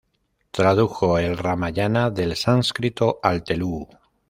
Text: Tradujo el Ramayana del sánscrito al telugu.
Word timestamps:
Tradujo 0.51 1.19
el 1.19 1.37
Ramayana 1.41 2.05
del 2.21 2.35
sánscrito 2.45 3.19
al 3.29 3.43
telugu. 3.53 3.87